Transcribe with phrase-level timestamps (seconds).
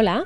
[0.00, 0.24] Hola.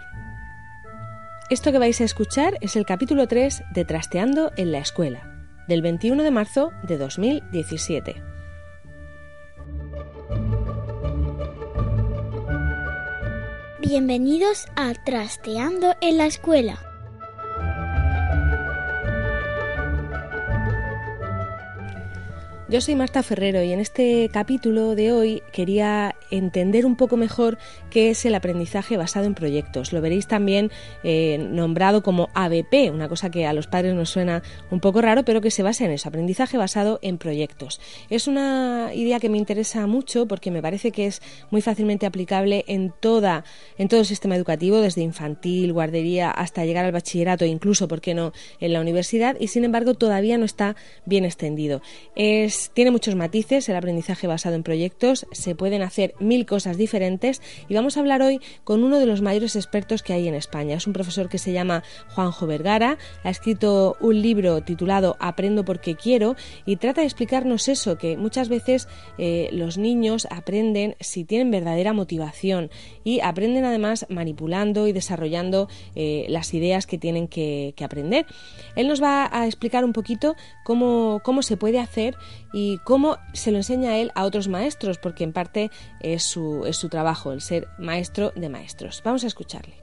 [1.50, 5.82] Esto que vais a escuchar es el capítulo 3 de Trasteando en la Escuela, del
[5.82, 8.22] 21 de marzo de 2017.
[13.80, 16.78] Bienvenidos a Trasteando en la Escuela.
[22.68, 27.58] Yo soy Marta Ferrero y en este capítulo de hoy quería entender un poco mejor
[27.90, 29.92] qué es el aprendizaje basado en proyectos.
[29.92, 30.70] Lo veréis también
[31.02, 35.24] eh, nombrado como ABP, una cosa que a los padres nos suena un poco raro,
[35.24, 37.80] pero que se basa en eso, aprendizaje basado en proyectos.
[38.10, 42.64] Es una idea que me interesa mucho porque me parece que es muy fácilmente aplicable
[42.66, 43.44] en, toda,
[43.78, 48.14] en todo el sistema educativo, desde infantil, guardería, hasta llegar al bachillerato incluso, ¿por qué
[48.14, 51.82] no?, en la universidad y sin embargo todavía no está bien extendido.
[52.14, 57.74] Tiene muchos matices el aprendizaje basado en proyectos, se pueden hacer mil cosas diferentes y
[57.74, 60.76] vamos a hablar hoy con uno de los mayores expertos que hay en España.
[60.76, 61.82] Es un profesor que se llama
[62.14, 66.36] Juanjo Vergara, ha escrito un libro titulado Aprendo porque quiero
[66.66, 68.88] y trata de explicarnos eso, que muchas veces
[69.18, 72.70] eh, los niños aprenden si tienen verdadera motivación
[73.02, 78.24] y aprenden además manipulando y desarrollando eh, las ideas que tienen que, aprender.
[78.76, 82.16] Él nos va a explicar un poquito cómo, cómo se puede hacer
[82.54, 85.70] y cómo se lo enseña él a otros maestros, porque en parte
[86.04, 89.02] es su, es su trabajo, el ser maestro de maestros.
[89.04, 89.82] Vamos a escucharle.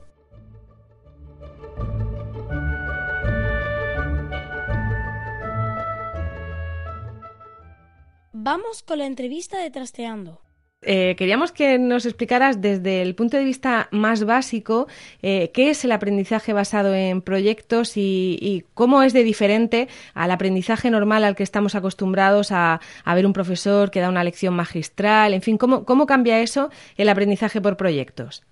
[8.33, 10.41] Vamos con la entrevista de Trasteando.
[10.83, 14.87] Eh, queríamos que nos explicaras desde el punto de vista más básico
[15.21, 20.89] eh, qué es el aprendizaje basado en proyectos y, cómo es de diferente al aprendizaje
[20.89, 25.35] normal al que estamos acostumbrados a, a, ver un profesor que da una lección magistral,
[25.35, 28.43] en fin, ¿cómo, cómo cambia eso el aprendizaje por proyectos?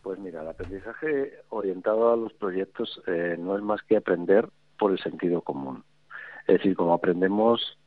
[0.00, 4.92] Pues mira, el aprendizaje orientado a los proyectos eh, no es más que aprender por
[4.92, 5.82] el sentido común.
[6.46, 7.78] Es decir, como aprendemos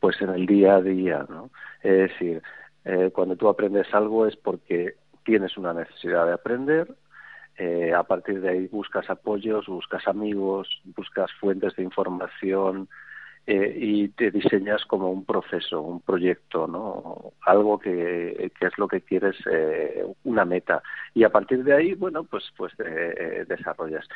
[0.00, 1.50] pues en el día a día, ¿no?
[1.82, 2.42] Es decir,
[2.84, 6.88] eh, cuando tú aprendes algo es porque tienes una necesidad de aprender,
[7.62, 12.88] eh, a partir de ahí buscas apoyos, buscas amigos, buscas fuentes de información
[13.46, 17.32] eh, y te diseñas como un proceso, un proyecto, ¿no?
[17.42, 20.82] Algo que, es lo que quieres, eh, una meta.
[21.12, 22.72] Y a partir de ahí, bueno, pues, pues
[23.46, 24.08] desarrollas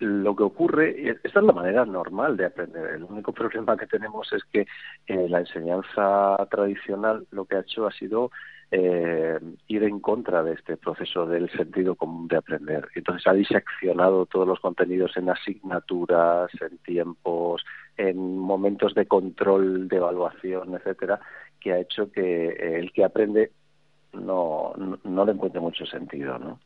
[0.00, 2.94] lo que ocurre, esta es la manera normal de aprender.
[2.94, 4.66] El único problema que tenemos es que
[5.06, 8.30] eh, la enseñanza tradicional lo que ha hecho ha sido
[8.70, 12.88] eh, ir en contra de este proceso del sentido común de aprender.
[12.94, 17.62] Entonces ha diseccionado todos los contenidos en asignaturas, en tiempos,
[17.96, 21.20] en momentos de control, de evaluación, etcétera,
[21.60, 23.52] que ha hecho que el que aprende
[24.12, 24.74] no
[25.04, 26.58] le encuentre mucho sentido, ¿no?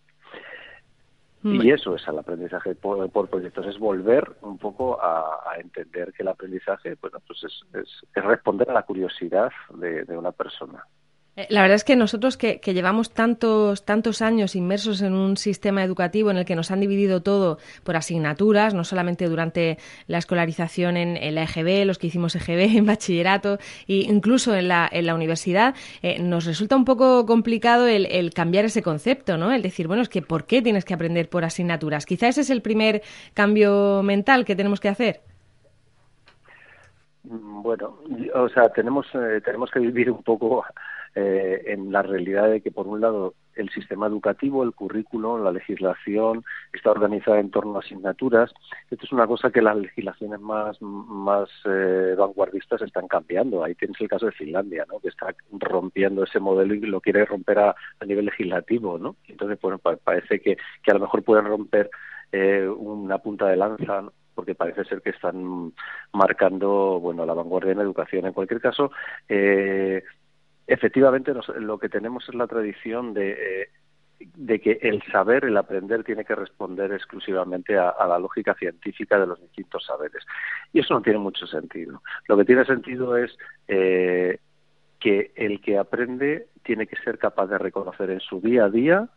[1.44, 6.10] Y eso es el aprendizaje por, por, proyectos, es volver un poco a, a entender
[6.14, 10.32] que el aprendizaje bueno, pues es, es, es responder a la curiosidad de, de una
[10.32, 10.86] persona.
[11.36, 15.82] Eh, la verdad es que nosotros que, llevamos tantos, tantos años inmersos en un sistema
[15.82, 20.96] educativo en el que nos han dividido todo por asignaturas, no solamente durante la escolarización
[20.96, 23.58] en, en la EGB, los que hicimos EGB en bachillerato
[23.88, 28.64] e incluso en la, en la universidad, eh, nos resulta un poco complicado el, cambiar
[28.64, 29.52] ese concepto, ¿no?
[29.52, 32.06] El decir, bueno, es que ¿por qué tienes que aprender por asignaturas?
[32.06, 33.02] Quizá ese es el primer
[33.34, 35.20] cambio mental que tenemos que hacer.
[37.24, 37.98] Bueno,
[38.34, 40.62] o sea, tenemos, eh, tenemos que vivir un poco
[41.14, 45.52] eh, en la realidad de que por un lado el sistema educativo, el currículo, la
[45.52, 48.52] legislación está organizada en torno a asignaturas.
[48.90, 53.62] Esto es una cosa que las legislaciones más, más eh, vanguardistas están cambiando.
[53.62, 54.98] Ahí tienes el caso de Finlandia, ¿no?
[54.98, 58.98] que está rompiendo ese modelo y lo quiere romper a, nivel legislativo.
[58.98, 59.16] ¿no?
[59.28, 61.90] Entonces, bueno, parece que, que a lo mejor pueden romper
[62.32, 64.02] eh, una punta de lanza
[64.34, 65.72] porque parece ser que están
[66.12, 68.26] marcando bueno la vanguardia en educación.
[68.26, 68.90] En cualquier caso,
[69.28, 70.02] eh,
[70.66, 73.68] efectivamente lo que tenemos es la tradición de, eh,
[74.18, 79.26] de que el saber, el aprender, tiene que responder exclusivamente a, la lógica científica de
[79.26, 80.24] los distintos saberes.
[80.72, 82.02] Y eso no tiene mucho sentido.
[82.28, 83.36] Lo que tiene sentido es
[83.68, 84.38] eh,
[85.00, 89.08] que el que aprende tiene que ser capaz de reconocer en su día a día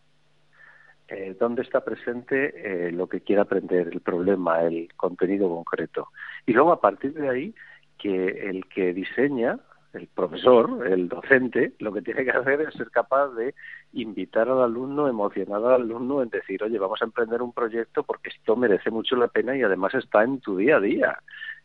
[1.07, 6.09] eh, dónde está presente eh, lo que quiere aprender, el problema, el contenido concreto.
[6.45, 7.55] Y luego, a partir de ahí,
[7.97, 9.57] que el que diseña,
[9.93, 13.55] el profesor, el docente, lo que tiene que hacer es ser capaz de
[13.93, 18.29] invitar al alumno, emocionar al alumno en decir, oye, vamos a emprender un proyecto porque
[18.29, 21.19] esto merece mucho la pena y además está en tu día a día.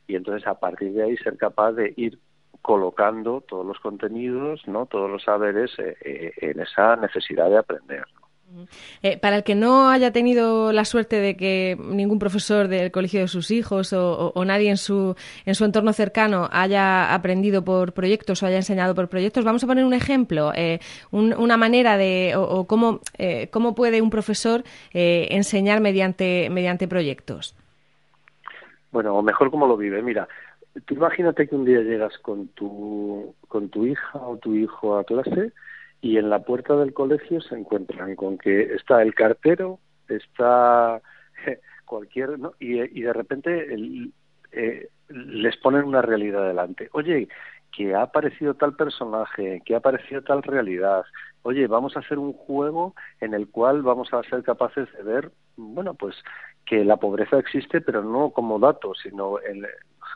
[0.07, 2.19] Y entonces, a partir de ahí, ser capaz de ir
[2.61, 8.05] colocando todos los contenidos, no todos los saberes eh, en esa necesidad de aprender.
[9.03, 13.21] Eh, para el que no haya tenido la suerte de que ningún profesor del colegio
[13.21, 18.43] de sus hijos o, nadie en su, en su entorno cercano haya aprendido por proyectos
[18.43, 22.67] o haya enseñado por proyectos, vamos a poner un ejemplo, eh, una manera de, o,
[22.67, 24.63] cómo, eh, cómo puede un profesor
[24.93, 27.57] enseñar mediante, mediante proyectos.
[28.91, 30.03] Bueno, o mejor cómo lo vive.
[30.03, 30.29] Mira,
[30.85, 35.05] tú imagínate que un día llegas con tu, con tu hija o tu hijo a
[35.05, 35.53] clase
[36.03, 39.79] y en la puerta del colegio se encuentran con que está el cartero,
[40.09, 41.01] está
[41.87, 42.53] cualquier, ¿no?
[42.59, 43.75] y, de repente
[44.53, 46.91] eh, les ponen una realidad delante.
[46.93, 47.29] Oye,
[47.71, 51.05] que ha aparecido tal personaje, que ha aparecido tal realidad.
[51.43, 55.31] Oye, vamos a hacer un juego en el cual vamos a ser capaces de ver,
[55.57, 56.17] bueno, pues
[56.67, 59.65] que la pobreza existe, pero no como dato, sino en,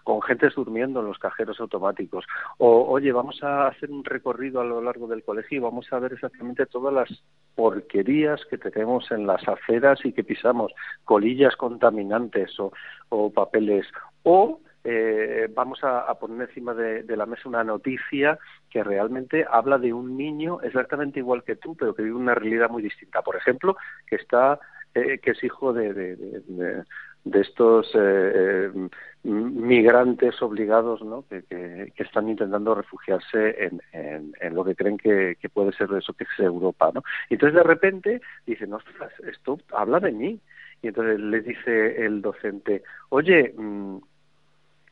[0.07, 2.25] con gente durmiendo en los cajeros automáticos.
[2.59, 5.99] O, oye, vamos a hacer un recorrido a lo largo del colegio y vamos a
[5.99, 7.25] ver exactamente todas las
[7.57, 10.73] porquerías que tenemos en las aceras y que pisamos,
[11.03, 13.85] colillas contaminantes o, papeles.
[14.23, 18.39] O eh, vamos a, poner encima de, la mesa una noticia
[18.71, 22.71] que realmente habla de un niño exactamente igual que tú, pero que vive una realidad
[22.71, 23.23] muy distinta.
[23.23, 23.77] Por ejemplo,
[24.07, 24.61] que está
[24.95, 26.85] eh, que es hijo de, de
[27.35, 28.89] estos eh, eh,
[29.25, 31.25] migrantes obligados ¿no?
[31.29, 36.25] que, que, están intentando refugiarse en, en, lo que creen que, puede ser eso que
[36.25, 36.91] es Europa.
[36.95, 37.03] ¿no?
[37.29, 40.41] Y entonces de repente dicen, ostras, esto habla de mí.
[40.83, 43.97] Y entonces les dice el docente, oye, mm,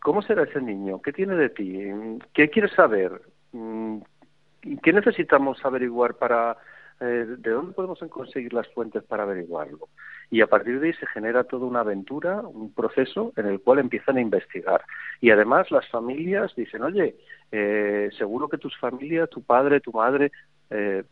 [0.00, 1.00] ¿cómo será ese niño?
[1.02, 1.78] ¿Qué tiene de ti?
[2.32, 3.20] ¿Qué quieres saber?
[3.52, 3.98] Mm,
[4.82, 6.56] ¿Qué necesitamos averiguar para...
[7.00, 9.88] Eh, ¿De dónde podemos conseguir las fuentes para averiguarlo?
[10.30, 13.78] y a partir de ahí se genera toda una aventura, un proceso en el cual
[13.78, 14.84] empiezan a investigar.
[15.20, 17.16] Y además las familias dicen, oye,
[17.52, 20.32] eh, seguro que tus familias, tu padre, tu madre,
[20.70, 21.04] eh,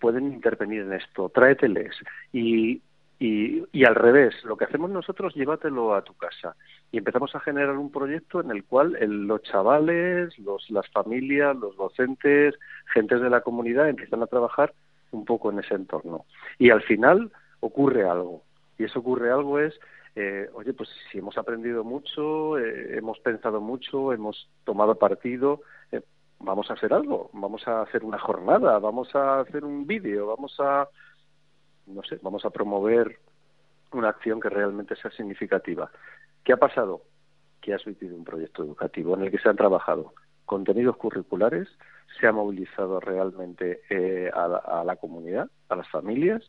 [0.00, 1.94] pueden intervenir en esto, tráeteles.
[2.32, 2.80] Y,
[3.18, 6.56] y, y, al revés, lo que hacemos nosotros, llévatelo a tu casa.
[6.90, 11.76] Y empezamos a generar un proyecto en el cual los chavales, los, las familias, los
[11.76, 12.54] docentes,
[12.92, 14.72] gentes de la comunidad empiezan a trabajar
[15.14, 16.26] un poco en ese entorno.
[16.58, 18.42] Y al final ocurre algo.
[18.78, 19.78] Y eso ocurre algo es,
[20.16, 25.60] eh, oye, pues si hemos aprendido mucho, eh, hemos pensado mucho, hemos tomado partido,
[25.90, 26.02] eh,
[26.40, 30.54] vamos a hacer algo, vamos a hacer una jornada, vamos a hacer un vídeo, vamos
[30.60, 30.88] a,
[31.86, 33.18] no sé, vamos a promover
[33.92, 35.90] una acción que realmente sea significativa.
[36.42, 37.02] ¿Qué ha pasado?
[37.60, 40.12] Que ha surgido un proyecto educativo en el que se han trabajado
[40.44, 41.68] contenidos curriculares,
[42.20, 43.80] se ha movilizado realmente
[44.32, 46.42] a la comunidad, a las familias,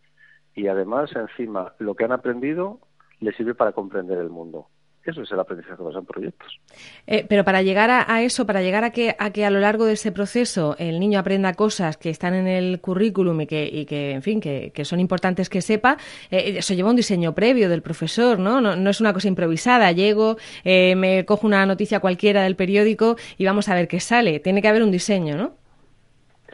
[0.53, 2.79] y además encima lo que han aprendido
[3.19, 4.67] les sirve para comprender el mundo.
[5.05, 6.59] Eso es el aprendizaje basado en proyectos.
[7.05, 9.85] Eh, pero para llegar a, eso, para llegar a que, a que a lo largo
[9.85, 13.85] de ese proceso el niño aprenda cosas que están en el currículum y que, y
[13.85, 15.97] que en fin, que, son importantes que sepa,
[16.31, 18.61] eh, eso lleva un diseño previo del profesor, ¿no?
[18.61, 19.91] No, no es una cosa improvisada.
[19.91, 24.39] Llego, eh, me cojo una noticia cualquiera del periódico y vamos a ver qué sale.
[24.39, 25.64] Tiene que haber un diseño, ¿no?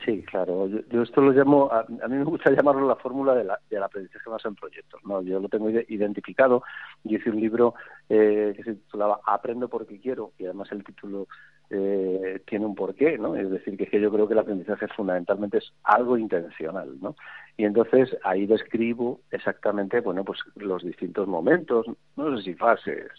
[0.03, 0.67] Sí, claro.
[0.67, 4.29] Yo, esto lo llamo, a, mí me gusta llamarlo la fórmula de la, del aprendizaje
[4.29, 5.00] más en proyectos.
[5.03, 5.22] ¿no?
[5.22, 6.63] Yo lo tengo identificado.
[7.03, 7.75] Yo hice un libro
[8.10, 11.27] eh, que se titulaba Aprendo porque quiero y además el título
[11.73, 13.35] eh, tiene un porqué, ¿no?
[13.35, 17.15] Es decir, que, es que yo creo que el aprendizaje fundamentalmente es algo intencional, ¿no?
[17.55, 21.85] Y entonces ahí describo exactamente, bueno, pues los distintos momentos,
[22.17, 23.09] no sé si fases,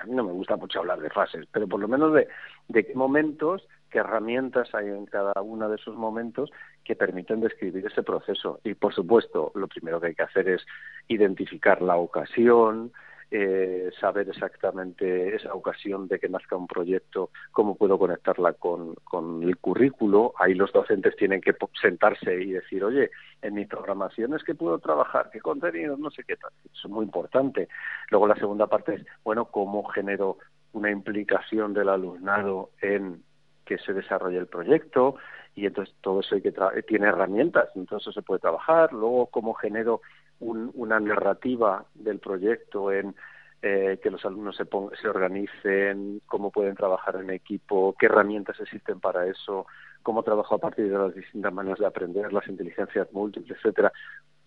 [0.00, 2.28] a mí no me gusta mucho hablar de fases, pero por lo menos de,
[2.68, 6.50] de qué momentos, qué herramientas hay en cada uno de esos momentos
[6.84, 8.60] que permiten describir ese proceso.
[8.64, 10.64] Y, por supuesto, lo primero que hay que hacer es
[11.08, 12.92] identificar la ocasión,
[13.30, 19.42] eh, saber exactamente esa ocasión de que nazca un proyecto, cómo puedo conectarla con, con,
[19.42, 20.32] el currículo.
[20.38, 23.10] Ahí los docentes tienen que sentarse y decir, oye,
[23.42, 26.50] en mis programaciones que puedo trabajar, qué contenidos, no sé qué tal.
[26.64, 27.68] Eso es muy importante.
[28.10, 30.38] Luego la segunda parte es, bueno, cómo genero
[30.72, 33.22] una implicación del alumnado en
[33.64, 35.16] que se desarrolle el proyecto
[35.54, 36.54] y entonces todo eso hay que
[36.86, 38.92] tiene herramientas, entonces se puede trabajar.
[38.92, 40.00] Luego, cómo genero
[40.40, 43.14] una narrativa del proyecto en
[43.60, 44.64] eh, que los alumnos se,
[45.00, 49.66] se organicen, cómo pueden trabajar en equipo, qué herramientas existen para eso,
[50.02, 53.92] cómo trabajo a partir de las distintas maneras de aprender, las inteligencias múltiples, etcétera.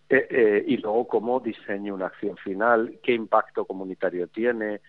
[0.07, 4.81] Eh, eh, y luego cómo diseño una acción final, qué impacto comunitario tiene,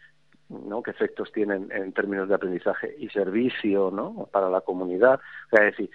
[0.48, 0.82] ¿no?
[0.82, 4.28] qué efectos tienen en términos de aprendizaje y servicio ¿no?
[4.30, 5.14] para la comunidad.
[5.14, 5.90] O sea, es decir,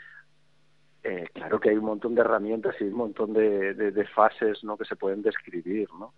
[1.03, 4.77] eh, claro que hay un montón de herramientas y un montón de, de, fases ¿no?
[4.77, 6.13] que se pueden describir, ¿no?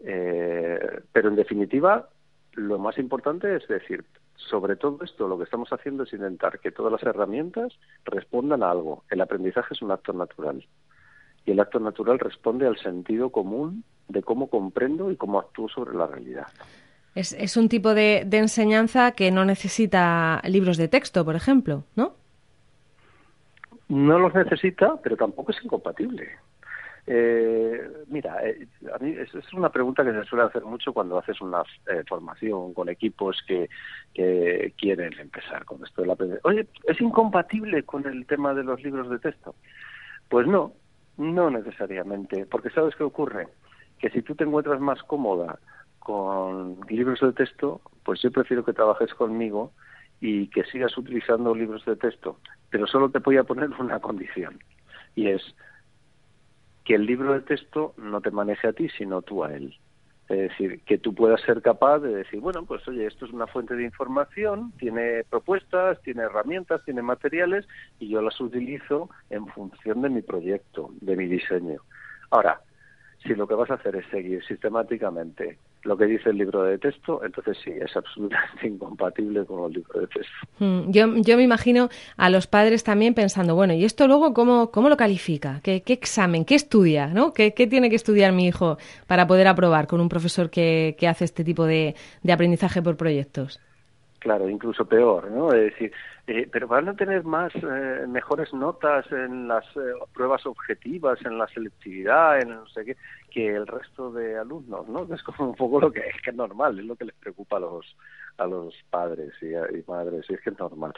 [0.00, 2.08] eh, pero en definitiva,
[2.52, 4.04] lo más importante es decir,
[4.36, 7.72] sobre todo esto, lo que estamos haciendo es intentar que todas las herramientas
[8.04, 9.04] respondan a algo.
[9.10, 10.66] El aprendizaje es un acto natural
[11.44, 15.96] y el acto natural responde al sentido común de cómo comprendo y cómo actúo sobre
[15.96, 16.46] la realidad.
[17.14, 21.84] Es, es un tipo de, de enseñanza que no necesita libros de texto, por ejemplo,
[21.94, 22.21] ¿no?
[23.92, 26.26] No los necesita, pero tampoco es incompatible.
[27.06, 31.38] Eh, mira, eh, a mí es, una pregunta que se suele hacer mucho cuando haces
[31.42, 33.68] una eh, formación con equipos que,
[34.14, 36.40] que, quieren empezar con esto del aprender.
[36.44, 39.56] Oye, ¿es incompatible con el tema de los libros de texto?
[40.30, 40.72] Pues no,
[41.18, 43.48] no necesariamente, porque ¿sabes qué ocurre?
[43.98, 45.58] Que si tú te encuentras más cómoda
[45.98, 49.70] con libros de texto, pues yo prefiero que trabajes conmigo
[50.18, 52.38] y que sigas utilizando libros de texto,
[52.72, 54.58] pero solo te voy a poner una condición,
[55.14, 55.42] y es
[56.84, 59.78] que el libro de texto no te maneje a ti, sino tú a él.
[60.28, 63.46] Es decir, que tú puedas ser capaz de decir, bueno, pues oye, esto es una
[63.46, 67.68] fuente de información, tiene propuestas, tiene herramientas, tiene materiales,
[68.00, 71.82] y yo las utilizo en función de mi proyecto, de mi diseño.
[72.30, 72.62] Ahora,
[73.22, 76.78] si lo que vas a hacer es seguir sistemáticamente lo que dice el libro de
[76.78, 80.32] texto, entonces sí, es absolutamente incompatible con el libro de texto.
[80.58, 84.70] Mm, yo, yo me imagino a los padres también pensando, bueno, ¿y esto luego cómo,
[84.70, 85.60] cómo lo califica?
[85.62, 86.44] ¿Qué, qué examen?
[86.44, 87.08] ¿Qué estudia?
[87.08, 87.32] ¿no?
[87.32, 91.08] ¿Qué, ¿Qué, tiene que estudiar mi hijo para poder aprobar con un profesor que, que
[91.08, 93.60] hace este tipo de, de aprendizaje por proyectos?
[94.18, 95.52] Claro, incluso peor, ¿no?
[95.52, 95.92] Es decir,
[96.26, 101.36] eh, pero van a tener más, eh, mejores notas en las eh, pruebas objetivas, en
[101.36, 102.96] la selectividad, en no sé qué,
[103.30, 105.12] que el resto de alumnos, ¿no?
[105.12, 107.56] Es como un poco lo que es que es normal, es lo que les preocupa
[107.56, 107.96] a los
[108.38, 110.92] a los padres y, y madres, y es que es normal.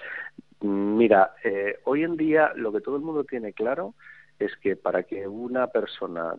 [0.61, 3.95] Mira, eh, hoy en día lo que todo el mundo tiene claro
[4.39, 6.35] es que para que una persona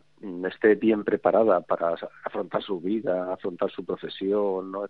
[0.47, 4.85] esté bien preparada para afrontar su vida, afrontar su profesión, ¿no?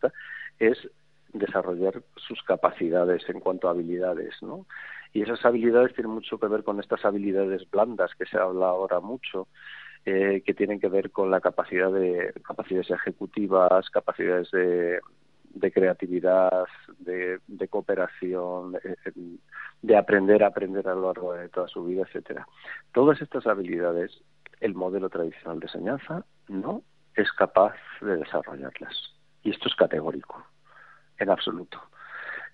[0.59, 0.89] es
[1.37, 4.65] desarrollar sus capacidades en cuanto a habilidades, ¿no?
[5.13, 8.99] Y esas habilidades tienen mucho que ver con estas habilidades blandas que se habla ahora
[8.99, 9.47] mucho,
[10.05, 14.99] eh, que tienen que ver con la capacidad de capacidades ejecutivas, capacidades de,
[15.51, 16.65] de creatividad,
[16.99, 18.97] de, de cooperación, de,
[19.81, 22.47] de, aprender a aprender a lo largo de toda su vida, etcétera.
[22.91, 24.11] Todas estas habilidades,
[24.59, 26.83] el modelo tradicional de enseñanza no
[27.15, 29.15] es capaz de desarrollarlas.
[29.43, 30.45] Y esto es categórico
[31.17, 31.81] en absoluto.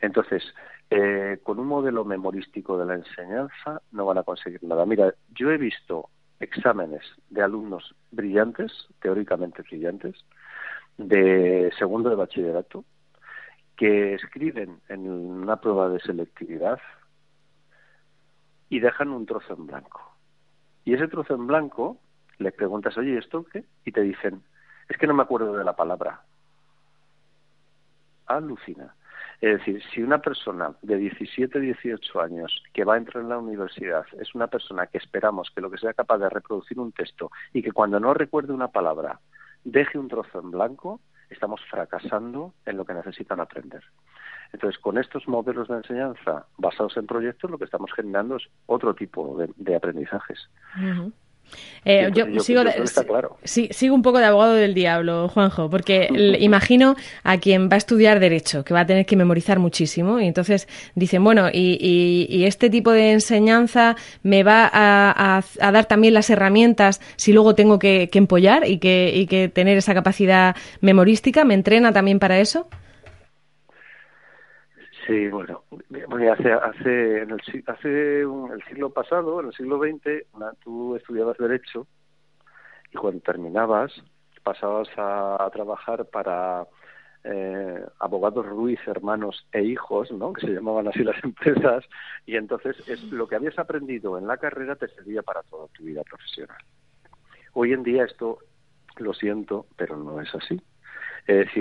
[0.01, 0.43] Entonces,
[0.89, 4.85] eh, con un modelo memorístico de la enseñanza no van a conseguir nada.
[4.85, 10.15] Mira, yo he visto exámenes de alumnos brillantes, teóricamente brillantes,
[10.97, 12.83] de segundo de bachillerato,
[13.77, 16.79] que escriben en una prueba de selectividad
[18.69, 20.01] y dejan un trozo en blanco.
[20.83, 21.99] Y ese trozo en blanco
[22.37, 23.63] le preguntas, oye, ¿esto qué?
[23.85, 24.43] Y te dicen,
[24.89, 26.21] es que no me acuerdo de la palabra
[28.37, 28.95] alucina.
[29.41, 33.39] Es decir, si una persona de 17, 18 años que va a entrar en la
[33.39, 37.31] universidad es una persona que esperamos que lo que sea capaz de reproducir un texto
[37.51, 39.19] y que cuando no recuerde una palabra
[39.63, 43.83] deje un trozo en blanco, estamos fracasando en lo que necesitan aprender.
[44.53, 48.93] Entonces, con estos modelos de enseñanza basados en proyectos, lo que estamos generando es otro
[48.93, 50.49] tipo de, aprendizajes.
[51.83, 52.61] Eh, yo, sigo,
[53.43, 58.19] sigo un poco de abogado del diablo, Juanjo, porque imagino a quien va a estudiar
[58.19, 62.91] Derecho, que va a tener que memorizar muchísimo, y entonces dicen, bueno, y, este tipo
[62.91, 65.41] de enseñanza me va a,
[65.71, 69.93] dar también las herramientas si luego tengo que, empollar y que, y que tener esa
[69.93, 72.67] capacidad memorística, ¿me entrena también para eso?
[75.11, 75.63] Sí, bueno,
[76.31, 80.25] hace, hace, en el, hace el siglo pasado, en el siglo XX,
[80.63, 81.85] tú estudiabas Derecho
[82.93, 83.91] y cuando terminabas
[84.41, 86.65] pasabas a, trabajar para
[87.25, 90.31] eh, abogados Ruiz, hermanos e hijos, ¿no?
[90.31, 91.83] que se llamaban así las empresas,
[92.25, 95.83] y entonces es lo que habías aprendido en la carrera te servía para toda tu
[95.83, 96.63] vida profesional.
[97.51, 98.39] Hoy en día esto,
[98.95, 100.61] lo siento, pero no es así.
[101.27, 101.60] Es decir,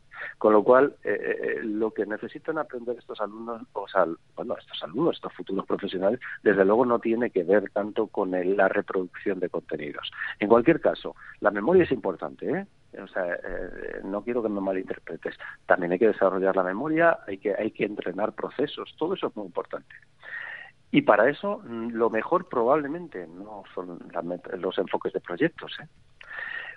[0.37, 4.55] Con lo cual, eh, eh, eh, lo que necesitan aprender estos alumnos, o sea, bueno,
[4.57, 9.39] estos alumnos, estos futuros profesionales, desde luego no tiene que ver tanto con la reproducción
[9.39, 10.11] de contenidos.
[10.39, 12.65] En cualquier caso, la memoria es importante, ¿eh?
[13.01, 13.23] O sea,
[14.03, 15.37] no quiero que me malinterpretes.
[15.65, 19.35] También hay que desarrollar la memoria, hay que, hay que entrenar procesos, todo eso es
[19.37, 19.95] muy importante.
[20.91, 23.99] Y para eso, mm, lo mejor probablemente no son
[24.57, 25.87] los enfoques de proyectos, ¿eh?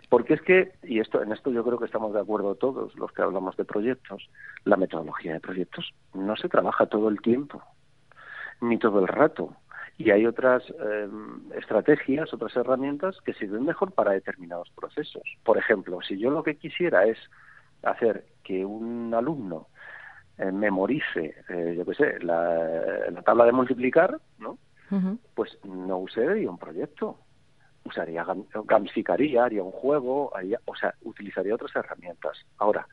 [0.09, 3.13] Porque es que, y esto en esto yo creo que estamos de acuerdo todos los
[3.13, 4.29] que hablamos de proyectos,
[4.65, 7.63] la metodología de proyectos no se trabaja todo el tiempo,
[8.61, 9.57] ni todo el rato.
[9.97, 11.09] Y hay otras eh,
[11.57, 15.23] estrategias, otras herramientas que sirven mejor para determinados procesos.
[15.45, 17.19] Por ejemplo, si yo lo que quisiera es
[17.83, 19.69] hacer que un alumno
[20.37, 24.59] eh, memorice, eh, yo qué sé, la, tabla de multiplicar, ¿no?
[25.35, 27.19] Pues no usé un proyecto,
[27.85, 28.27] usaría
[28.65, 32.39] gamificaría, haría un juego, haría, o sea, utilizaría otras herramientas.
[32.59, 32.87] Ahora,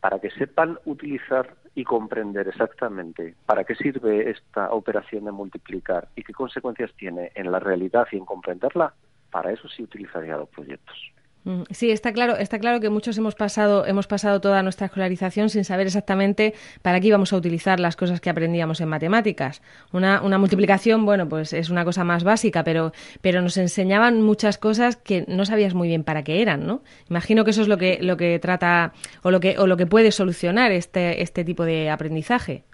[0.00, 6.22] para que sepan utilizar y comprender exactamente para qué sirve esta operación de multiplicar y
[6.22, 8.94] qué consecuencias tiene en la realidad y en comprenderla,
[9.30, 11.12] para eso sí utilizaría los proyectos.
[11.48, 15.48] Mm, sí, está claro, está claro que muchos hemos pasado, hemos pasado toda nuestra escolarización
[15.48, 19.62] sin saber exactamente para qué íbamos a utilizar las cosas que aprendíamos en matemáticas.
[19.90, 24.58] Una, una multiplicación, bueno, pues es una cosa más básica, pero, pero nos enseñaban muchas
[24.58, 26.82] cosas que no sabías muy bien para qué eran, ¿no?
[27.08, 29.86] Imagino que eso es lo que, lo que trata o lo que, o lo que
[29.86, 32.64] puede solucionar este, este tipo de aprendizaje.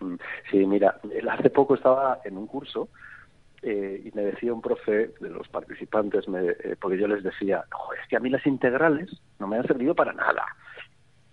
[0.00, 0.16] Mm,
[0.50, 2.90] sí, mira, hace poco estaba en un curso
[3.62, 7.64] eh, y me decía un profe de los participantes, me, eh, porque yo les decía,
[8.00, 10.44] es que a mí las integrales no me han servido para nada.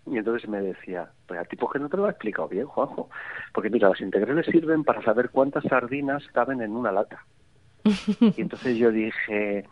[0.08, 3.10] Y entonces me decía, pues a tipo que no te lo ha explicado bien, Juanjo.
[3.54, 7.26] Porque mira, las integrales sirven para saber cuántas sardinas caben en una lata.
[7.84, 9.66] y entonces yo dije,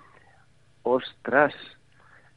[0.84, 1.54] ostras,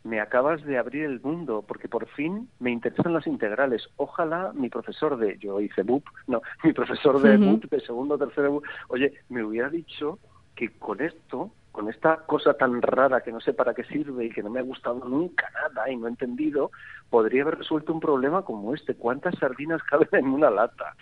[0.06, 3.88] me acabas de abrir el mundo, porque por fin me interesan las integrales.
[3.96, 8.52] Ojalá mi profesor de, yo hice BUP, no, mi profesor de BUP, de segundo tercero
[8.52, 10.18] BUP, oye, me hubiera dicho
[10.54, 14.30] que con esto, con esta cosa tan rara que no sé para qué sirve y
[14.30, 16.70] que no me ha gustado nunca nada y no he entendido,
[17.10, 18.94] podría haber resuelto un problema como este.
[18.94, 20.94] ¿Cuántas sardinas caben en una lata?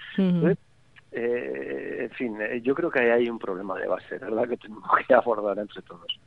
[1.17, 4.49] eh, en fin, eh, yo creo que ahí hay un problema de base, ¿verdad?
[4.49, 6.19] Que tenemos que abordar entre todos.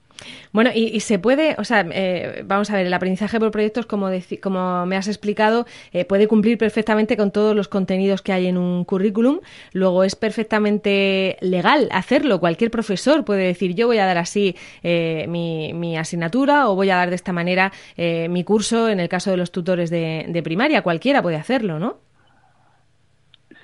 [0.52, 4.10] Bueno, y, se puede, o sea, eh, vamos a ver, el aprendizaje por proyectos, como,
[4.42, 8.58] como me has explicado, eh, puede cumplir perfectamente con todos los contenidos que hay en
[8.58, 9.40] un currículum.
[9.74, 12.40] Luego es perfectamente legal hacerlo.
[12.40, 16.96] Cualquier profesor puede decir, yo voy a dar así eh, mi, asignatura o voy a
[16.96, 20.82] dar de esta manera mi curso en el caso de los tutores de, primaria.
[20.82, 21.98] Cualquiera puede hacerlo, ¿no?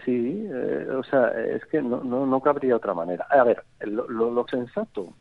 [0.05, 0.47] Sí,
[0.97, 3.25] o sea, es que no, no, no cabría otra manera.
[3.29, 5.13] A ver, lo, lo sensato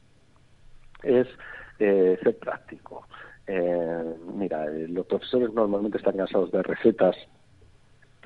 [1.03, 1.27] es
[1.79, 3.07] eh, ser práctico.
[3.47, 7.17] Eh, mira, eh, los profesores normalmente están cansados de recetas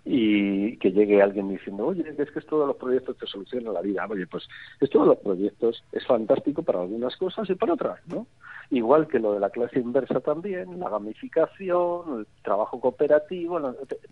[0.04, 4.06] y que llegue alguien diciendo, oye, es que todos los proyectos te solucionan la vida.
[4.08, 4.46] Oye, pues
[4.80, 8.26] esto de los proyectos es fantástico para algunas cosas y para otras, ¿no?
[8.70, 13.61] Igual que lo de la clase inversa también, la gamificación, el trabajo cooperativo,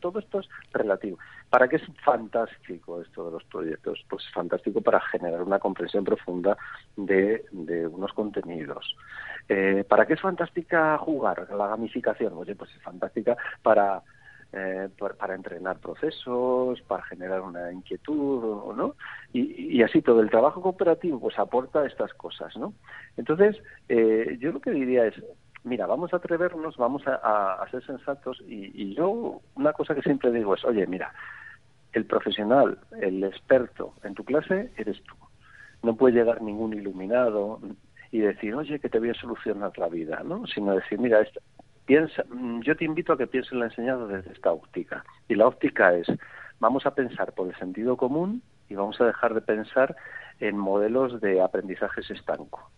[0.01, 1.19] todo esto es relativo.
[1.51, 4.05] ¿Para qué es fantástico esto de los proyectos?
[4.09, 6.57] Pues es fantástico para generar una comprensión profunda
[6.97, 8.97] de, de unos contenidos.
[9.49, 12.33] Eh, ¿Para qué es fantástica jugar la gamificación?
[12.35, 14.03] Oye, pues es fantástica para
[14.57, 14.89] eh,
[15.19, 18.95] para entrenar procesos, para generar una inquietud, ¿no?
[19.33, 22.73] Y, así todo el trabajo cooperativo pues aporta estas cosas, ¿no?
[23.17, 23.57] Entonces,
[23.89, 25.15] eh, yo lo que diría es,
[25.65, 30.31] mira, vamos a atrevernos, vamos a, ser sensatos y, y, yo una cosa que siempre
[30.31, 31.13] digo es, oye, mira,
[31.93, 35.15] el profesional, el experto en tu clase eres tú.
[35.83, 37.61] No puede llegar ningún iluminado
[38.13, 40.47] y decir, oye, que te voy a solucionar la vida, ¿no?
[40.47, 41.21] Sino decir, mira,
[41.87, 45.05] piensa, mm, yo te invito a que pienses la enseñanza desde esta óptica.
[45.29, 46.07] Y la óptica es,
[46.61, 49.97] vamos a pensar por el sentido común y vamos a dejar de pensar
[50.41, 52.71] en modelos de aprendizajes estanco.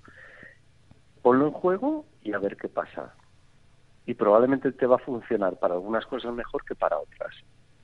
[1.22, 3.14] Ponlo en juego y a ver qué pasa.
[4.06, 7.34] Y probablemente te va a funcionar para algunas cosas mejor que para otras.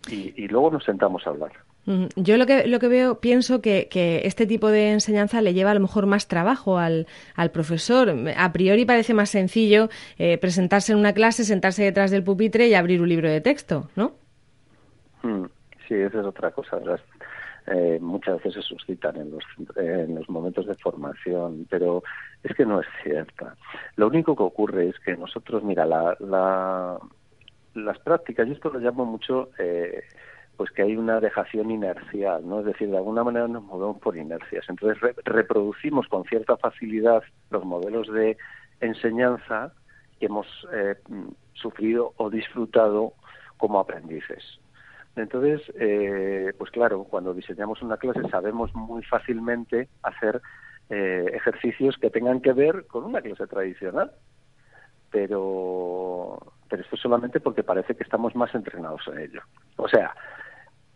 [0.08, 1.52] Y, y luego nos sentamos a hablar.
[1.84, 5.72] Yo lo que, lo que veo, pienso que, que, este tipo de enseñanza le lleva
[5.72, 8.14] a lo mejor más trabajo al, al profesor.
[8.36, 12.74] A priori parece más sencillo eh, presentarse en una clase, sentarse detrás del pupitre y
[12.74, 14.12] abrir un libro de texto, ¿no?
[15.24, 15.46] Mm,
[15.88, 16.78] sí, esa es otra cosa.
[17.66, 19.44] Eh, muchas veces se suscitan en los,
[19.76, 22.04] en los momentos de formación, pero
[22.44, 23.56] es que no es cierta.
[23.96, 26.96] Lo único que ocurre es que nosotros, mira, la, la,
[27.74, 29.50] las prácticas, y esto lo llamo mucho...
[29.58, 30.04] Eh,
[30.56, 32.60] pues que hay una dejación inercial, ¿no?
[32.60, 34.64] Es decir, de alguna manera nos movemos por inercias.
[34.68, 38.36] Entonces reproducimos con cierta facilidad los modelos de
[38.80, 39.72] enseñanza
[40.18, 40.96] que hemos eh,
[41.54, 43.14] sufrido o disfrutado
[43.56, 44.60] como aprendices.
[45.16, 50.40] Entonces, eh, pues claro, cuando diseñamos una clase sabemos muy fácilmente hacer
[50.90, 54.12] eh, ejercicios que tengan que ver con una clase tradicional,
[55.10, 56.38] pero,
[56.68, 59.42] pero esto solamente porque parece que estamos más entrenados en ello.
[59.76, 60.14] O sea,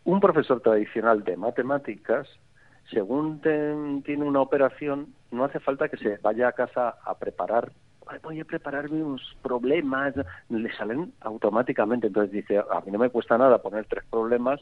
[0.06, 2.28] un profesor tradicional de matemáticas,
[2.90, 7.72] según tiene una operación, no hace falta que se vaya a casa a preparar
[8.22, 10.14] voy a prepararme unos problemas,
[10.48, 12.06] le salen automáticamente.
[12.06, 14.60] Entonces dice, a mí no me cuesta nada poner tres problemas.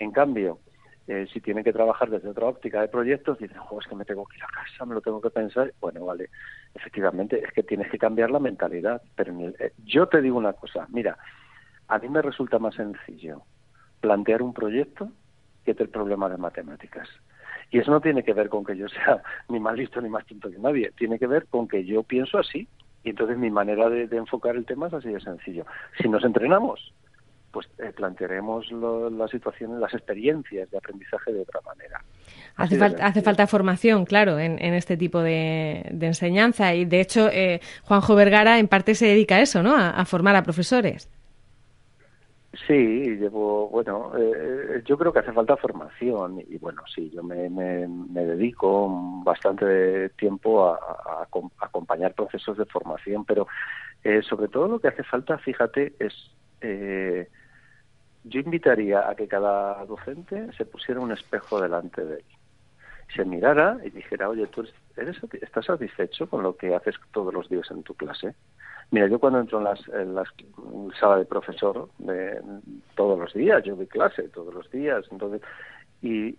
[0.00, 0.58] En cambio,
[1.06, 4.26] eh, si tiene que trabajar desde otra óptica de proyectos, dice, es que me tengo
[4.26, 5.72] que ir a casa, me lo tengo que pensar.
[5.80, 6.30] Bueno, vale,
[6.74, 9.00] efectivamente, es que tienes que cambiar la mentalidad.
[9.14, 11.16] Pero eh, yo te digo una cosa, mira,
[11.86, 13.42] a mí me resulta más sencillo
[14.02, 15.08] plantear un proyecto
[15.64, 17.08] que es el problema de matemáticas.
[17.70, 20.26] Y eso no tiene que ver con que yo sea ni más listo ni más
[20.26, 22.68] tonto que nadie, tiene que ver con que yo pienso así.
[23.04, 25.64] Y entonces mi manera de, enfocar el tema es así de sencillo.
[26.00, 26.92] Si nos entrenamos,
[27.50, 32.00] pues eh, plantearemos las situaciones, las experiencias de aprendizaje de otra manera.
[32.56, 38.14] Hace, hace falta formación, claro, en, este tipo de, enseñanza y de hecho eh, Juanjo
[38.14, 39.74] Vergara en parte se dedica a eso, ¿no?
[39.76, 41.10] a formar a profesores.
[42.66, 47.48] Sí, llevo, bueno, eh, yo creo que hace falta formación y bueno, sí, yo me,
[47.48, 47.86] me,
[48.26, 51.26] dedico bastante tiempo a,
[51.60, 53.46] acompañar procesos de formación, pero
[54.04, 56.12] eh, sobre todo lo que hace falta, fíjate, es,
[56.60, 57.26] eh,
[58.24, 62.24] yo invitaría a que cada docente se pusiera un espejo delante de él,
[63.16, 67.48] se mirara y dijera, oye, tú eres, estás satisfecho con lo que haces todos los
[67.48, 68.34] días en tu clase.
[68.92, 70.28] Mira, yo cuando entro en las, en las
[71.00, 72.38] sala de profesor de,
[72.94, 75.40] todos los días, yo doy clase todos los días, entonces
[76.02, 76.36] y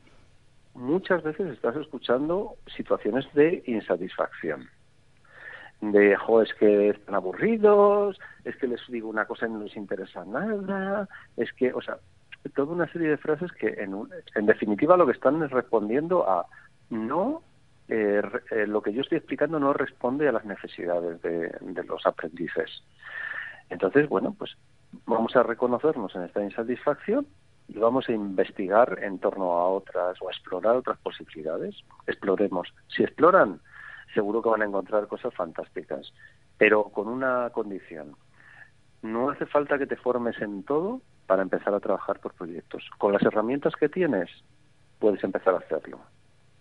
[0.75, 4.69] muchas veces estás escuchando situaciones de insatisfacción.
[5.81, 9.75] De, jo, es que están aburridos, es que les digo una cosa y no les
[9.75, 11.97] interesa nada, es que, o sea,
[12.53, 13.95] toda una serie de frases que en,
[14.35, 16.45] en definitiva lo que están es respondiendo a
[16.91, 17.41] no
[17.95, 22.83] eh, eh, lo que yo estoy explicando no responde a las necesidades de, los aprendices.
[23.69, 24.57] Entonces, bueno, pues
[25.05, 27.27] vamos a reconocernos en esta insatisfacción
[27.67, 31.75] y vamos a investigar en torno a otras o a explorar otras posibilidades.
[32.07, 32.73] Exploremos.
[32.87, 33.59] Si exploran,
[34.15, 36.11] seguro que van a encontrar cosas fantásticas,
[36.57, 38.15] pero con una condición.
[39.03, 42.89] No hace falta que te formes en todo para empezar a trabajar por proyectos.
[42.97, 44.31] Con las herramientas que tienes,
[44.97, 45.99] puedes empezar a hacerlo.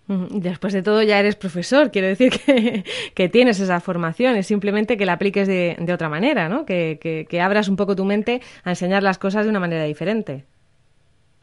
[0.09, 2.33] Después de todo ya eres profesor, quiero decir
[3.15, 6.67] que, tienes esa formación, es simplemente que la apliques de, de otra manera, ¿no?
[6.67, 10.45] Que, que, abras un poco tu mente a enseñar las cosas de una manera diferente.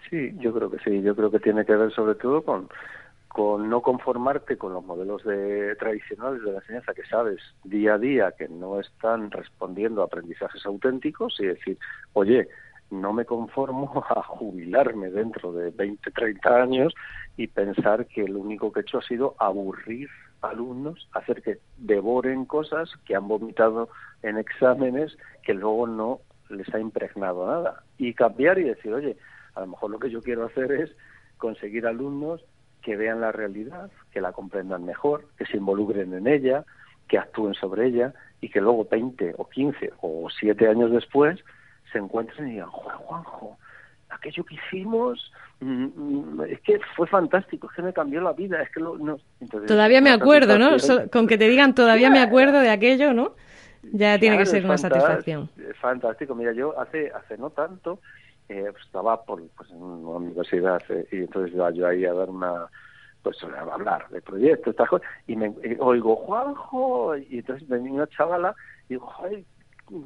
[0.10, 2.68] Sí, yo creo que sí, yo creo que tiene que ver sobre todo con,
[3.30, 7.98] con no conformarte con los modelos de, tradicionales de la enseñanza que sabes día a
[7.98, 11.78] día que no están respondiendo a aprendizajes auténticos y decir,
[12.14, 12.50] oye,
[12.92, 16.94] no me conformo a jubilarme dentro de 20, 30 años
[17.38, 20.10] y pensar que lo único que he hecho ha sido aburrir
[20.42, 23.90] alumnos, hacer que devoren cosas que han vomitado
[24.24, 27.84] en exámenes que luego no les ha impregnado nada.
[27.98, 29.18] Y cambiar y decir, oye,
[29.56, 30.92] a lo mejor lo que yo quiero hacer es
[31.38, 32.44] conseguir alumnos
[32.82, 36.66] que vean la realidad, que la comprendan mejor, que se involucren en ella,
[37.08, 41.44] que actúen sobre ella y que luego 20 o 15 o 7 años después
[41.92, 43.58] se encuentren y digan, Juan, Juanjo,
[44.10, 48.62] aquello que hicimos mm, mm, es que fue fantástico, es que me cambió la vida,
[48.62, 49.18] es que no...
[49.68, 50.72] todavía me acuerdo, ¿no?
[51.12, 53.36] con que te digan todavía me acuerdo de aquello, ¿no?
[53.82, 55.50] Ya tiene que ser una satisfacción.
[55.80, 58.00] Fantástico, mira, yo hace hace no tanto
[58.50, 62.14] eh, pues estaba por, pues, en una universidad eh, y entonces iba yo ahí a
[62.14, 62.68] dar una
[63.22, 68.08] pues a hablar de proyectos estas cosas y me oigo Juanjo y entonces venía una
[68.08, 68.56] chavala
[68.88, 69.46] y digo Ay,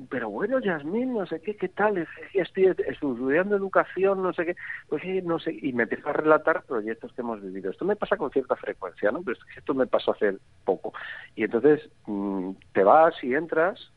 [0.10, 4.56] pero bueno, Yasmín, no sé qué, qué tal, estoy estudiando educación, no sé qué,
[4.88, 7.72] pues no sé, y me empieza a relatar proyectos que hemos vivido.
[7.72, 9.22] Esto me pasa con cierta frecuencia, ¿no?
[9.24, 10.94] Pero esto me pasó hace poco.
[11.36, 13.92] Y entonces mm, te vas y entras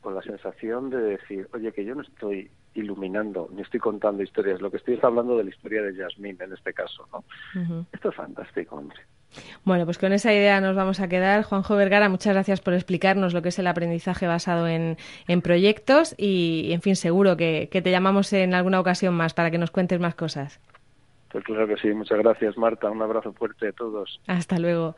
[0.00, 4.60] con la sensación de decir, oye, que yo no estoy iluminando, ni estoy contando historias,
[4.60, 7.24] lo que estoy es hablando de la historia de Yasmín en este caso, ¿no?
[7.92, 9.00] Esto es fantástico, hombre.
[9.64, 11.42] Bueno, pues con esa idea nos vamos a quedar.
[11.42, 14.96] Juanjo Vergara, muchas gracias por explicarnos lo que es el aprendizaje basado en,
[15.42, 19.58] proyectos y, en fin, seguro que, que, te llamamos en alguna ocasión más para que
[19.58, 20.60] nos cuentes más cosas.
[21.30, 21.88] Pues claro que sí.
[21.88, 22.90] Muchas gracias, Marta.
[22.90, 24.20] Un abrazo fuerte a todos.
[24.26, 24.94] Hasta luego.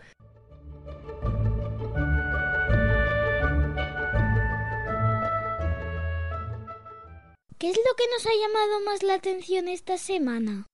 [7.58, 10.66] ¿Qué es lo que nos ha llamado más la atención esta semana?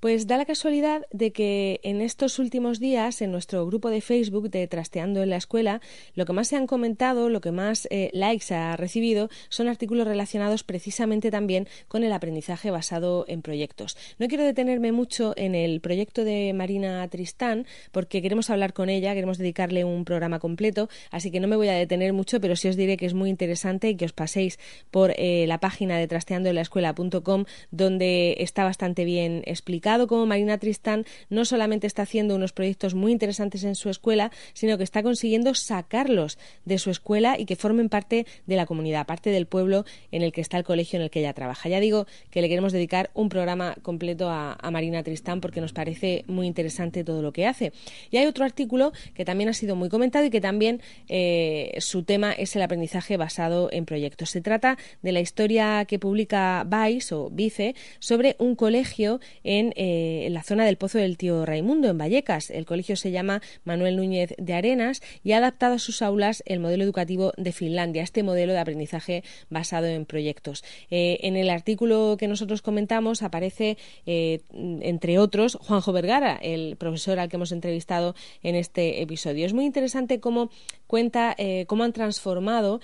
[0.00, 4.48] Pues da la casualidad de que en estos últimos días, en nuestro grupo de Facebook
[4.48, 5.80] de Trasteando en la Escuela,
[6.14, 10.06] lo que más se han comentado, lo que más eh, likes ha recibido, son artículos
[10.06, 13.96] relacionados precisamente también con el aprendizaje basado en proyectos.
[14.20, 19.14] No quiero detenerme mucho en el proyecto de Marina Tristán, porque queremos hablar con ella,
[19.14, 22.68] queremos dedicarle un programa completo, así que no me voy a detener mucho, pero sí
[22.68, 24.60] os diré que es muy interesante y que os paséis
[24.92, 31.44] por eh, la página de trasteandoenlaescuela.com, donde está bastante bien explicado como Marina Tristán no
[31.44, 36.38] solamente está haciendo unos proyectos muy interesantes en su escuela, sino que está consiguiendo sacarlos
[36.64, 40.32] de su escuela y que formen parte de la comunidad, parte del pueblo en el
[40.32, 41.68] que está el colegio en el que ella trabaja.
[41.68, 46.24] Ya digo que le queremos dedicar un programa completo a, Marina Tristán porque nos parece
[46.26, 47.72] muy interesante todo lo que hace.
[48.10, 52.02] Y hay otro artículo que también ha sido muy comentado y que también eh, su
[52.02, 54.28] tema es el aprendizaje basado en proyectos.
[54.30, 60.26] Se trata de la historia que publica Vice o Vice sobre un colegio en eh,
[60.26, 62.50] en la zona del Pozo del Tío Raimundo, en Vallecas.
[62.50, 66.58] El colegio se llama Manuel Núñez de Arenas y ha adaptado a sus aulas el
[66.58, 70.64] modelo educativo de Finlandia, este modelo de aprendizaje basado en proyectos.
[70.90, 77.20] Eh, en el artículo que nosotros comentamos aparece, eh, entre otros, Juanjo Vergara, el profesor
[77.20, 79.46] al que hemos entrevistado en este episodio.
[79.46, 80.50] Es muy interesante cómo
[80.88, 81.36] cuenta
[81.66, 82.80] cómo han transformado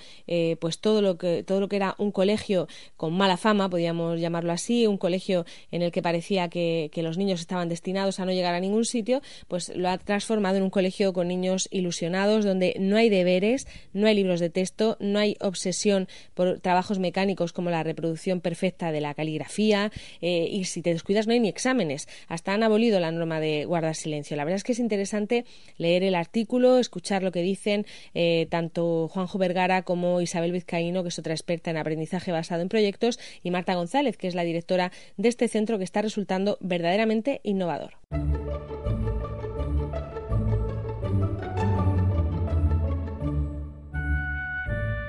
[0.59, 4.53] pues todo lo que todo lo que era un colegio con mala fama, podríamos llamarlo
[4.53, 8.31] así, un colegio en el que parecía que que, los niños estaban destinados a no
[8.31, 12.75] llegar a ningún sitio, pues lo ha transformado en un colegio con niños ilusionados, donde
[12.79, 17.69] no hay deberes, no hay libros de texto, no hay obsesión por trabajos mecánicos como
[17.69, 22.07] la reproducción perfecta de la caligrafía, eh, y si te descuidas no hay ni exámenes.
[22.27, 24.35] Hasta han abolido la norma de guardar silencio.
[24.35, 25.45] La verdad es que es interesante
[25.77, 31.09] leer el artículo, escuchar lo que dicen eh, tanto Juanjo Vergara como Isabel Vizcaíno, que
[31.09, 34.91] es otra experta en aprendizaje basado en proyectos, y Marta González, que es la directora
[35.17, 37.93] de este centro que está resultando verdaderamente innovador.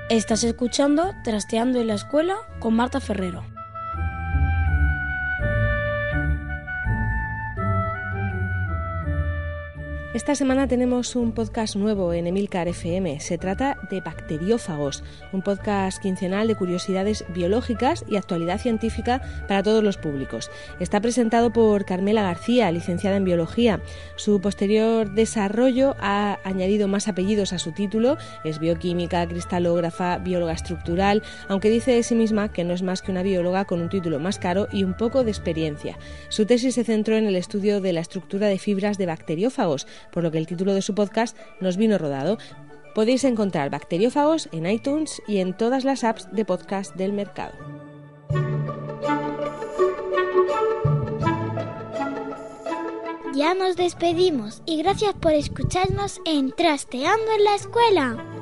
[0.08, 3.55] Estás escuchando Trasteando en la Escuela con Marta Ferrero.
[10.16, 13.20] Esta semana tenemos un podcast nuevo en Emilcar FM.
[13.20, 19.84] Se trata de Bacteriófagos, un podcast quincenal de curiosidades biológicas y actualidad científica para todos
[19.84, 20.50] los públicos.
[20.80, 23.82] Está presentado por Carmela García, licenciada en biología.
[24.16, 28.16] Su posterior desarrollo ha añadido más apellidos a su título.
[28.42, 33.10] Es bioquímica, cristalógrafa, bióloga estructural, aunque dice de sí misma que no es más que
[33.10, 35.98] una bióloga con un título más caro y un poco de experiencia.
[36.30, 40.22] Su tesis se centró en el estudio de la estructura de fibras de bacteriófagos por
[40.22, 42.38] lo que el título de su podcast nos vino rodado.
[42.94, 47.54] Podéis encontrar Bacteriófagos en iTunes y en todas las apps de podcast del mercado.
[53.34, 58.35] Ya nos despedimos y gracias por escucharnos en Trasteando en la Escuela.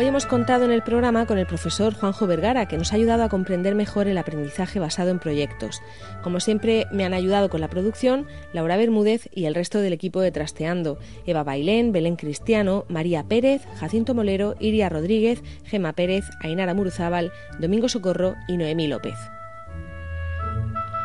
[0.00, 3.22] Hoy hemos contado en el programa con el profesor Juanjo Vergara, que nos ha ayudado
[3.22, 5.82] a comprender mejor el aprendizaje basado en proyectos.
[6.22, 10.22] Como siempre, me han ayudado con la producción Laura Bermúdez y el resto del equipo
[10.22, 16.72] de Trasteando, Eva Bailén, Belén Cristiano, María Pérez, Jacinto Molero, Iria Rodríguez, Gema Pérez, Ainara
[16.72, 19.18] Muruzábal, Domingo Socorro y Noemí López.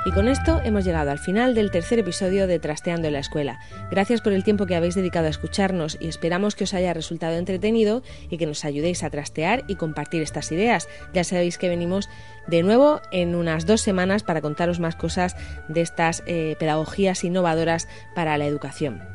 [0.07, 3.59] Y con esto hemos llegado al final del tercer episodio de Trasteando en la Escuela.
[3.89, 7.35] Gracias por el tiempo que habéis dedicado a escucharnos y esperamos que os haya resultado
[7.37, 10.87] entretenido y que nos ayudéis a trastear y compartir estas ideas.
[11.15, 12.07] Ya sabéis que venimos
[12.45, 15.35] de nuevo en unas dos semanas para contaros más cosas
[15.69, 19.14] de estas eh, pedagogías innovadoras para la educación.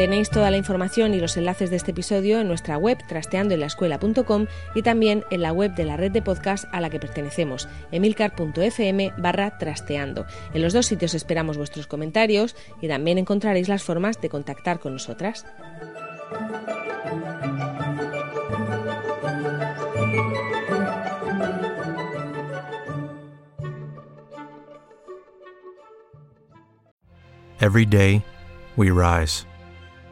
[0.00, 4.80] Tenéis toda la información y los enlaces de este episodio en nuestra web trasteandoenlaescuela.com y
[4.80, 9.58] también en la web de la red de podcast a la que pertenecemos, emilcar.fm barra
[9.58, 10.24] trasteando.
[10.54, 14.94] En los dos sitios esperamos vuestros comentarios y también encontraréis las formas de contactar con
[14.94, 15.44] nosotras.
[27.60, 28.24] Every day,
[28.78, 29.44] we rise